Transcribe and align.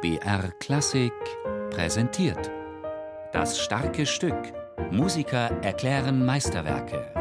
BR 0.00 0.52
Klassik 0.60 1.12
präsentiert. 1.70 2.52
Das 3.32 3.58
starke 3.58 4.06
Stück. 4.06 4.36
Musiker 4.92 5.50
erklären 5.60 6.24
Meisterwerke. 6.24 7.12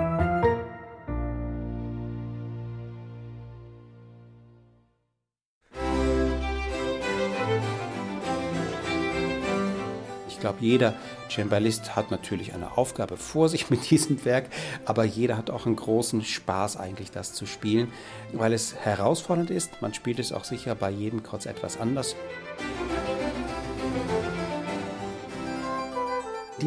Ich 10.27 10.39
glaube, 10.39 10.59
jeder 10.61 10.93
Cembalist 11.31 11.95
hat 11.95 12.11
natürlich 12.11 12.53
eine 12.53 12.77
Aufgabe 12.77 13.17
vor 13.17 13.49
sich 13.49 13.71
mit 13.71 13.89
diesem 13.89 14.23
Werk, 14.23 14.45
aber 14.85 15.03
jeder 15.03 15.35
hat 15.35 15.49
auch 15.49 15.65
einen 15.65 15.75
großen 15.75 16.23
Spaß 16.23 16.77
eigentlich, 16.77 17.09
das 17.09 17.33
zu 17.33 17.47
spielen, 17.47 17.91
weil 18.33 18.53
es 18.53 18.75
herausfordernd 18.75 19.49
ist. 19.49 19.81
Man 19.81 19.95
spielt 19.95 20.19
es 20.19 20.31
auch 20.31 20.43
sicher 20.43 20.75
bei 20.75 20.91
jedem 20.91 21.23
kurz 21.23 21.47
etwas 21.47 21.79
anders. 21.79 22.15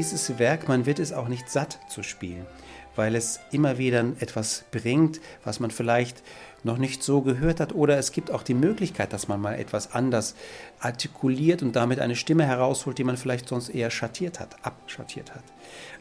Dieses 0.01 0.39
Werk, 0.39 0.67
man 0.67 0.87
wird 0.87 0.99
es 0.99 1.13
auch 1.13 1.29
nicht 1.29 1.51
satt 1.51 1.79
zu 1.91 2.03
spielen, 2.03 2.47
weil 2.97 3.15
es 3.15 3.39
immer 3.53 3.77
wieder 3.77 4.03
etwas 4.19 4.65
bringt, 4.71 5.21
was 5.45 5.61
man 5.61 5.71
vielleicht 5.71 6.23
noch 6.65 6.79
nicht 6.79 7.03
so 7.03 7.21
gehört 7.21 7.61
hat. 7.61 7.75
Oder 7.75 7.99
es 7.99 8.11
gibt 8.11 8.31
auch 8.31 8.43
die 8.43 8.55
Möglichkeit, 8.55 9.13
dass 9.13 9.29
man 9.29 9.43
mal 9.43 9.59
etwas 9.59 9.93
anders 9.93 10.37
artikuliert 10.79 11.63
und 11.63 11.77
damit 11.77 12.01
eine 12.01 12.17
Stimme 12.17 12.47
herausholt, 12.47 12.97
die 12.97 13.05
man 13.05 13.19
vielleicht 13.19 13.47
sonst 13.47 13.69
eher 13.69 13.91
schattiert 13.91 14.41
hat, 14.41 14.57
abschattiert 14.63 15.35
hat. 15.35 15.45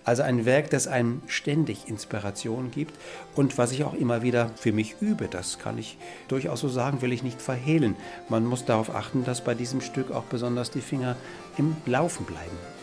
Also 0.06 0.24
ein 0.24 0.46
Werk, 0.46 0.70
das 0.70 0.88
einem 0.88 1.22
ständig 1.28 1.90
Inspiration 1.90 2.72
gibt 2.72 2.98
und 3.36 3.58
was 3.58 3.74
ich 3.74 3.84
auch 3.84 3.96
immer 3.96 4.22
wieder 4.22 4.50
für 4.56 4.72
mich 4.72 4.96
übe, 5.02 5.28
das 5.28 5.60
kann 5.60 5.78
ich 5.78 5.98
durchaus 6.30 6.62
so 6.62 6.70
sagen, 6.70 7.02
will 7.02 7.12
ich 7.12 7.22
nicht 7.22 7.42
verhehlen. 7.42 7.98
Man 8.30 8.46
muss 8.46 8.64
darauf 8.64 8.96
achten, 8.96 9.26
dass 9.26 9.44
bei 9.44 9.56
diesem 9.56 9.82
Stück 9.82 10.12
auch 10.12 10.24
besonders 10.24 10.72
die 10.72 10.80
Finger 10.80 11.18
im 11.58 11.76
Laufen 11.86 12.26
bleiben. 12.26 12.79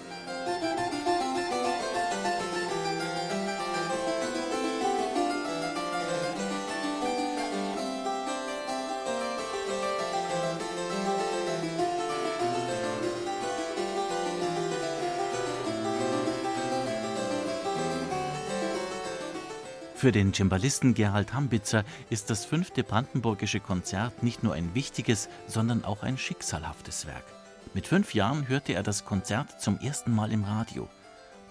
Für 19.96 20.12
den 20.12 20.34
Cembalisten 20.34 20.92
Gerald 20.92 21.32
Hambitzer 21.32 21.82
ist 22.10 22.28
das 22.28 22.44
fünfte 22.44 22.84
brandenburgische 22.84 23.60
Konzert 23.60 24.22
nicht 24.22 24.42
nur 24.42 24.52
ein 24.52 24.74
wichtiges, 24.74 25.30
sondern 25.46 25.86
auch 25.86 26.02
ein 26.02 26.18
schicksalhaftes 26.18 27.06
Werk. 27.06 27.24
Mit 27.72 27.86
fünf 27.86 28.12
Jahren 28.12 28.46
hörte 28.46 28.74
er 28.74 28.82
das 28.82 29.06
Konzert 29.06 29.58
zum 29.58 29.80
ersten 29.80 30.14
Mal 30.14 30.32
im 30.32 30.44
Radio. 30.44 30.86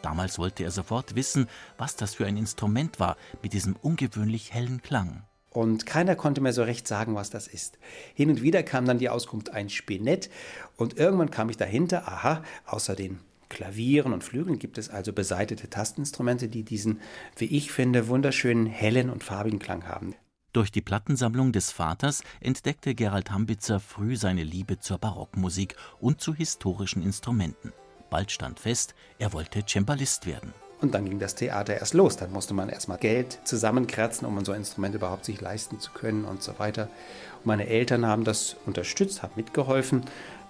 Damals 0.04 0.38
wollte 0.38 0.64
er 0.64 0.70
sofort 0.70 1.16
wissen, 1.16 1.48
was 1.80 1.96
das 1.96 2.14
für 2.14 2.28
ein 2.28 2.38
Instrument 2.38 3.00
war 3.00 3.18
mit 3.42 3.54
diesem 3.54 3.76
ungewöhnlich 3.82 4.54
hellen 4.54 4.84
Klang. 4.84 5.24
Und 5.50 5.88
keiner 5.88 6.16
konnte 6.16 6.40
mir 6.40 6.54
so 6.54 6.62
recht 6.62 6.88
sagen, 6.88 7.16
was 7.16 7.32
das 7.32 7.48
ist. 7.48 7.80
Hin 8.14 8.30
und 8.30 8.44
wieder 8.44 8.62
kam 8.62 8.86
dann 8.86 9.00
die 9.00 9.10
Auskunft 9.10 9.54
ein 9.54 9.72
Spinett 9.72 10.30
und 10.78 11.00
irgendwann 11.00 11.32
kam 11.32 11.50
ich 11.50 11.58
dahinter, 11.58 12.08
aha, 12.08 12.44
außer 12.68 12.96
den 12.96 13.22
Klavieren 13.50 14.14
und 14.14 14.24
Flügeln 14.24 14.60
gibt 14.60 14.78
es 14.78 14.90
also 14.90 15.14
beseitete 15.14 15.70
Tastinstrumente, 15.70 16.48
die 16.48 16.64
diesen, 16.64 17.00
wie 17.38 17.46
ich 17.46 17.72
finde, 17.72 18.08
wunderschönen 18.08 18.66
hellen 18.66 19.10
und 19.10 19.24
farbigen 19.24 19.60
Klang 19.60 19.88
haben. 19.88 20.16
Durch 20.54 20.72
die 20.72 20.82
Plattensammlung 20.82 21.52
des 21.52 21.72
Vaters 21.72 22.24
entdeckte 22.40 22.96
Gerald 22.96 23.30
Hambitzer 23.30 23.82
früh 23.82 24.16
seine 24.16 24.44
Liebe 24.44 24.80
zur 24.80 24.98
Barockmusik 24.98 25.76
und 26.00 26.22
zu 26.22 26.34
historischen 26.34 27.04
Instrumenten. 27.04 27.74
Bald 28.10 28.32
stand 28.32 28.62
fest, 28.62 28.96
er 29.20 29.34
wollte 29.34 29.64
Cembalist 29.68 30.26
werden. 30.26 30.54
Und 30.82 30.94
dann 30.94 31.06
ging 31.06 31.20
das 31.20 31.36
Theater 31.36 31.78
erst 31.78 31.94
los. 31.94 32.16
Dann 32.18 32.32
musste 32.32 32.54
man 32.54 32.70
erstmal 32.70 32.98
Geld 32.98 33.40
zusammenkratzen, 33.44 34.28
um 34.28 34.46
so 34.46 34.52
ein 34.52 34.60
Instrument 34.60 34.96
überhaupt 34.96 35.26
sich 35.26 35.42
leisten 35.42 35.80
zu 35.80 35.92
können 35.92 36.26
und 36.26 36.44
so 36.44 36.60
weiter. 36.60 36.90
Und 37.38 37.46
meine 37.46 37.68
Eltern 37.68 38.06
haben 38.06 38.24
das 38.24 38.56
unterstützt, 38.66 39.24
haben 39.24 39.34
mitgeholfen 39.36 40.04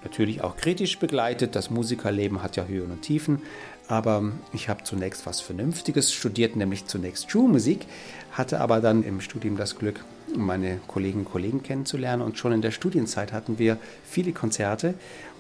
natürlich 0.06 0.42
auch 0.42 0.56
kritisch 0.56 0.98
begleitet. 1.00 1.56
Das 1.56 1.70
Musikerleben 1.70 2.42
hat 2.42 2.56
ja 2.56 2.66
Höhen 2.66 2.92
und 2.92 3.02
Tiefen. 3.02 3.42
Aber 3.88 4.32
ich 4.54 4.70
habe 4.70 4.84
zunächst 4.84 5.26
was 5.26 5.42
Vernünftiges 5.42 6.14
studiert, 6.14 6.56
nämlich 6.56 6.86
zunächst 6.86 7.30
Schulmusik, 7.30 7.86
hatte 8.32 8.62
aber 8.62 8.80
dann 8.82 9.04
im 9.04 9.22
Studium 9.22 9.58
das 9.58 9.78
Glück, 9.78 10.04
meine 10.36 10.80
Kolleginnen 10.88 11.26
und 11.26 11.32
Kollegen 11.32 11.62
kennenzulernen. 11.62 12.22
Und 12.22 12.38
schon 12.38 12.52
in 12.52 12.62
der 12.62 12.72
Studienzeit 12.72 13.34
hatten 13.34 13.60
wir 13.60 13.78
viele 14.04 14.32
Konzerte 14.32 14.96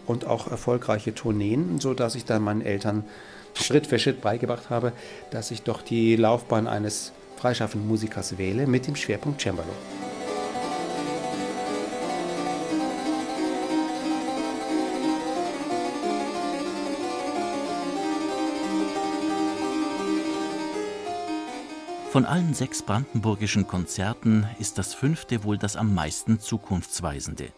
und 0.05 0.25
auch 0.25 0.51
erfolgreiche 0.51 1.15
Tourneen, 1.15 1.79
sodass 1.79 2.15
ich 2.15 2.25
dann 2.25 2.43
meinen 2.43 2.61
Eltern 2.61 3.03
Schritt 3.55 3.87
für 3.87 3.99
Schritt 3.99 4.21
beigebracht 4.21 4.69
habe, 4.69 4.91
dass 5.31 5.49
ich 5.49 5.63
doch 5.63 5.81
die 5.81 6.15
Laufbahn 6.15 6.67
eines 6.67 7.13
freischaffenden 7.37 7.87
Musikers 7.87 8.37
wähle 8.37 8.67
mit 8.67 8.85
dem 8.85 8.95
Schwerpunkt 8.95 9.41
Cembalo. 9.41 9.73
Von 22.15 22.25
allen 22.25 22.53
sechs 22.53 22.81
brandenburgischen 22.81 23.67
Konzerten 23.67 24.47
ist 24.57 24.77
das 24.77 24.93
fünfte 24.93 25.43
wohl 25.43 25.57
das 25.57 25.75
am 25.75 25.93
meisten 25.93 26.39
zukunftsweisende. 26.39 27.51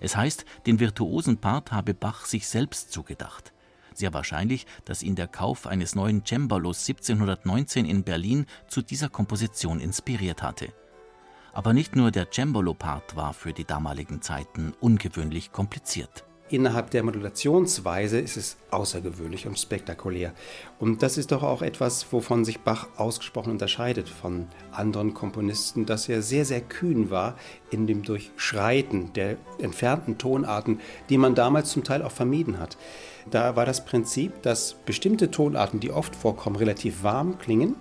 Es 0.00 0.16
heißt, 0.16 0.44
den 0.66 0.78
virtuosen 0.78 1.38
Part 1.38 1.72
habe 1.72 1.94
Bach 1.94 2.24
sich 2.24 2.46
selbst 2.46 2.92
zugedacht. 2.92 3.52
Sehr 3.92 4.14
wahrscheinlich, 4.14 4.66
dass 4.84 5.02
ihn 5.02 5.16
der 5.16 5.26
Kauf 5.26 5.66
eines 5.66 5.96
neuen 5.96 6.24
Cembalos 6.24 6.88
1719 6.88 7.86
in 7.86 8.04
Berlin 8.04 8.46
zu 8.68 8.82
dieser 8.82 9.08
Komposition 9.08 9.80
inspiriert 9.80 10.44
hatte. 10.44 10.72
Aber 11.52 11.72
nicht 11.72 11.96
nur 11.96 12.12
der 12.12 12.30
Cembalo-Part 12.30 13.16
war 13.16 13.32
für 13.32 13.52
die 13.52 13.64
damaligen 13.64 14.22
Zeiten 14.22 14.74
ungewöhnlich 14.78 15.50
kompliziert. 15.50 16.24
Innerhalb 16.54 16.92
der 16.92 17.02
Modulationsweise 17.02 18.20
ist 18.20 18.36
es 18.36 18.56
außergewöhnlich 18.70 19.48
und 19.48 19.58
spektakulär. 19.58 20.32
Und 20.78 21.02
das 21.02 21.18
ist 21.18 21.32
doch 21.32 21.42
auch 21.42 21.62
etwas, 21.62 22.12
wovon 22.12 22.44
sich 22.44 22.60
Bach 22.60 22.86
ausgesprochen 22.96 23.50
unterscheidet 23.50 24.08
von 24.08 24.46
anderen 24.70 25.14
Komponisten, 25.14 25.84
dass 25.84 26.08
er 26.08 26.22
sehr, 26.22 26.44
sehr 26.44 26.60
kühn 26.60 27.10
war 27.10 27.34
in 27.72 27.88
dem 27.88 28.04
Durchschreiten 28.04 29.12
der 29.14 29.36
entfernten 29.58 30.16
Tonarten, 30.16 30.78
die 31.08 31.18
man 31.18 31.34
damals 31.34 31.70
zum 31.70 31.82
Teil 31.82 32.02
auch 32.02 32.12
vermieden 32.12 32.60
hat. 32.60 32.76
Da 33.28 33.56
war 33.56 33.66
das 33.66 33.84
Prinzip, 33.84 34.40
dass 34.42 34.74
bestimmte 34.74 35.32
Tonarten, 35.32 35.80
die 35.80 35.90
oft 35.90 36.14
vorkommen, 36.14 36.54
relativ 36.54 37.02
warm 37.02 37.36
klingen, 37.40 37.74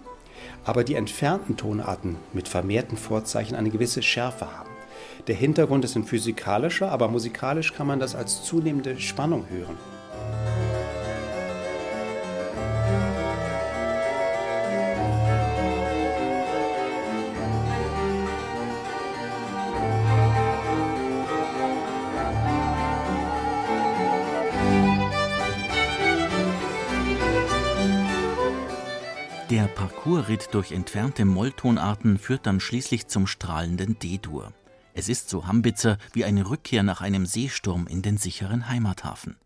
aber 0.64 0.84
die 0.84 0.96
entfernten 0.96 1.58
Tonarten 1.58 2.16
mit 2.34 2.48
vermehrten 2.48 2.98
Vorzeichen 2.98 3.54
eine 3.54 3.70
gewisse 3.70 4.02
Schärfe 4.02 4.52
haben. 4.58 4.73
Der 5.28 5.36
Hintergrund 5.36 5.86
ist 5.86 5.96
ein 5.96 6.04
physikalischer, 6.04 6.92
aber 6.92 7.08
musikalisch 7.08 7.74
kann 7.74 7.88
man 7.88 8.00
das 8.00 8.16
als 8.16 8.44
zunehmende 8.44 9.00
Spannung 9.00 9.46
hören. 9.50 9.78
Der 29.54 29.66
Parcoursritt 29.66 30.50
durch 30.52 30.72
entfernte 30.72 31.26
Molltonarten 31.26 32.18
führt 32.18 32.48
dann 32.48 32.60
schließlich 32.60 33.06
zum 33.06 33.28
strahlenden 33.28 34.00
D-Dur. 34.00 34.52
Es 34.94 35.10
ist 35.10 35.30
so 35.30 35.48
Hambitzer 35.48 35.98
wie 36.14 36.24
eine 36.24 36.50
Rückkehr 36.50 36.84
nach 36.84 37.02
einem 37.02 37.26
Seesturm 37.26 37.88
in 37.88 38.02
den 38.02 38.18
sicheren 38.18 38.70
Heimathafen. 38.70 39.38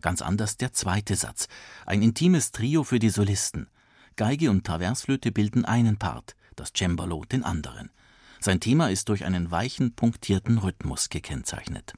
Ganz 0.00 0.22
anders 0.22 0.56
der 0.56 0.72
zweite 0.72 1.16
Satz, 1.16 1.48
ein 1.84 2.02
intimes 2.02 2.52
Trio 2.52 2.84
für 2.84 2.98
die 2.98 3.10
Solisten. 3.10 3.68
Geige 4.16 4.50
und 4.50 4.64
Traversflöte 4.64 5.32
bilden 5.32 5.64
einen 5.64 5.98
Part, 5.98 6.36
das 6.54 6.72
Cembalo 6.76 7.24
den 7.24 7.42
anderen. 7.42 7.90
Sein 8.38 8.60
Thema 8.60 8.90
ist 8.90 9.08
durch 9.08 9.24
einen 9.24 9.50
weichen, 9.50 9.94
punktierten 9.94 10.58
Rhythmus 10.58 11.08
gekennzeichnet. 11.08 11.94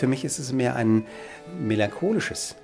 Für 0.00 0.06
mich 0.06 0.24
ist 0.24 0.38
es 0.38 0.50
mehr 0.50 0.76
ein 0.76 1.04
melancholisches 1.58 2.56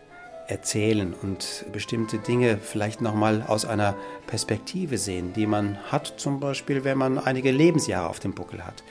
Erzählen 0.49 1.13
und 1.13 1.67
bestimmte 1.71 2.17
Dinge 2.17 2.57
vielleicht 2.57 3.03
nochmal 3.03 3.43
aus 3.47 3.67
einer 3.67 3.95
Perspektive 4.27 4.97
sehen, 4.97 5.35
die 5.35 5.47
man 5.47 5.77
hat, 5.93 6.15
zum 6.17 6.41
Beispiel, 6.41 6.83
wenn 6.85 6.97
man 6.97 7.19
einige 7.19 7.51
Lebensjahre 7.51 8.09
auf 8.09 8.21
dem 8.21 8.33
Buckel 8.33 8.65
hat. 8.65 8.83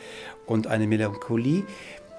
Und 0.45 0.68
eine 0.68 0.86
Melancholie, 0.86 1.63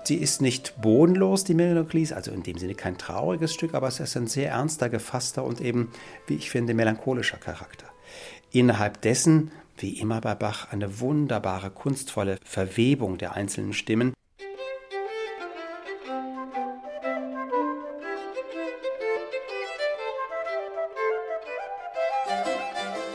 Sie 0.03 0.17
ist 0.17 0.43
nicht 0.43 0.75
bodenlos, 0.83 1.45
die 1.45 1.55
Melancholie, 1.55 2.13
also 2.13 2.33
in 2.33 2.43
dem 2.43 2.59
Sinne 2.59 2.75
kein 2.75 2.99
trauriges 2.99 3.55
Stück, 3.55 3.75
aber 3.75 3.87
es 3.87 4.01
ist 4.01 4.17
ein 4.17 4.27
sehr 4.27 4.51
ernster, 4.51 4.89
gefasster 4.89 5.45
und 5.45 5.61
eben, 5.61 5.93
wie 6.27 6.35
ich 6.35 6.51
finde, 6.51 6.75
melancholischer 6.75 7.39
Charakter. 7.39 7.87
Innerhalb 8.51 9.01
dessen, 9.01 9.53
wie 9.79 10.01
immer 10.01 10.21
bei 10.21 10.35
Bach, 10.35 10.73
eine 10.73 10.99
wunderbare, 10.99 11.71
kunstvolle 11.71 12.41
Verwebung 12.45 13.17
der 13.17 13.35
einzelnen 13.35 13.75
Stimmen. 13.75 14.16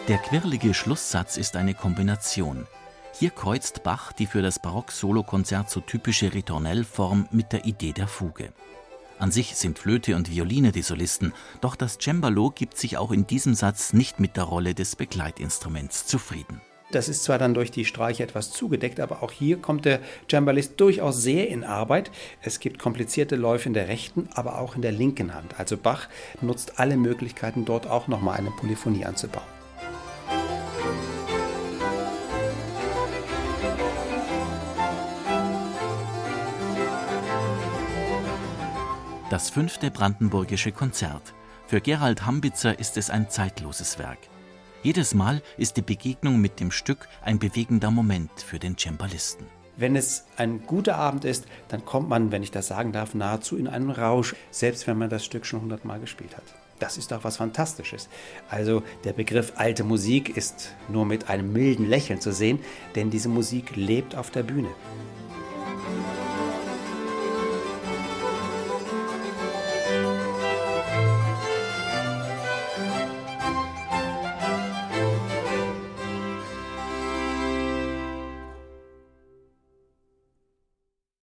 Der 0.07 0.17
quirlige 0.17 0.73
Schlusssatz 0.73 1.37
ist 1.37 1.55
eine 1.55 1.75
Kombination. 1.75 2.65
Hier 3.13 3.29
kreuzt 3.29 3.83
Bach 3.83 4.11
die 4.11 4.25
für 4.25 4.41
das 4.41 4.57
Barock-Solokonzert 4.57 5.69
so 5.69 5.79
typische 5.79 6.33
Ritornellform 6.33 7.27
mit 7.31 7.53
der 7.53 7.65
Idee 7.65 7.93
der 7.93 8.07
Fuge. 8.07 8.51
An 9.19 9.31
sich 9.31 9.55
sind 9.55 9.77
Flöte 9.77 10.15
und 10.15 10.31
Violine 10.31 10.71
die 10.71 10.81
Solisten, 10.81 11.33
doch 11.61 11.75
das 11.75 11.99
Cembalo 12.01 12.49
gibt 12.49 12.79
sich 12.79 12.97
auch 12.97 13.11
in 13.11 13.27
diesem 13.27 13.53
Satz 13.53 13.93
nicht 13.93 14.19
mit 14.19 14.37
der 14.37 14.45
Rolle 14.45 14.73
des 14.73 14.95
Begleitinstruments 14.95 16.07
zufrieden. 16.07 16.61
Das 16.89 17.07
ist 17.07 17.23
zwar 17.23 17.37
dann 17.37 17.53
durch 17.53 17.69
die 17.69 17.85
Streiche 17.85 18.23
etwas 18.23 18.51
zugedeckt, 18.51 18.99
aber 18.99 19.21
auch 19.21 19.31
hier 19.31 19.57
kommt 19.57 19.85
der 19.85 19.99
Cembalist 20.27 20.81
durchaus 20.81 21.21
sehr 21.21 21.47
in 21.47 21.63
Arbeit. 21.63 22.09
Es 22.41 22.59
gibt 22.59 22.79
komplizierte 22.79 23.35
Läufe 23.35 23.67
in 23.67 23.75
der 23.75 23.87
rechten, 23.87 24.29
aber 24.33 24.57
auch 24.57 24.75
in 24.75 24.81
der 24.81 24.91
linken 24.91 25.35
Hand. 25.35 25.59
Also 25.59 25.77
Bach 25.77 26.09
nutzt 26.41 26.79
alle 26.79 26.97
Möglichkeiten, 26.97 27.65
dort 27.65 27.85
auch 27.85 28.07
nochmal 28.07 28.39
eine 28.39 28.49
Polyphonie 28.49 29.05
anzubauen. 29.05 29.60
Das 39.31 39.49
fünfte 39.49 39.91
Brandenburgische 39.91 40.73
Konzert. 40.73 41.33
Für 41.65 41.79
Gerald 41.79 42.25
Hambitzer 42.25 42.77
ist 42.77 42.97
es 42.97 43.09
ein 43.09 43.29
zeitloses 43.29 43.97
Werk. 43.97 44.17
Jedes 44.83 45.13
Mal 45.13 45.41
ist 45.55 45.77
die 45.77 45.81
Begegnung 45.81 46.41
mit 46.41 46.59
dem 46.59 46.69
Stück 46.69 47.07
ein 47.23 47.39
bewegender 47.39 47.91
Moment 47.91 48.29
für 48.41 48.59
den 48.59 48.77
Cembalisten. 48.77 49.45
Wenn 49.77 49.95
es 49.95 50.25
ein 50.35 50.65
guter 50.67 50.97
Abend 50.97 51.23
ist, 51.23 51.45
dann 51.69 51.85
kommt 51.85 52.09
man, 52.09 52.33
wenn 52.33 52.43
ich 52.43 52.51
das 52.51 52.67
sagen 52.67 52.91
darf, 52.91 53.13
nahezu 53.13 53.55
in 53.55 53.69
einen 53.69 53.89
Rausch, 53.89 54.35
selbst 54.49 54.85
wenn 54.85 54.97
man 54.97 55.09
das 55.09 55.23
Stück 55.23 55.45
schon 55.45 55.61
hundertmal 55.61 56.01
gespielt 56.01 56.35
hat. 56.35 56.43
Das 56.79 56.97
ist 56.97 57.13
doch 57.13 57.23
was 57.23 57.37
Fantastisches. 57.37 58.09
Also 58.49 58.83
der 59.05 59.13
Begriff 59.13 59.53
alte 59.55 59.85
Musik 59.85 60.35
ist 60.35 60.73
nur 60.89 61.05
mit 61.05 61.29
einem 61.29 61.53
milden 61.53 61.87
Lächeln 61.87 62.19
zu 62.19 62.33
sehen, 62.33 62.59
denn 62.95 63.11
diese 63.11 63.29
Musik 63.29 63.77
lebt 63.77 64.13
auf 64.13 64.29
der 64.29 64.43
Bühne. 64.43 64.71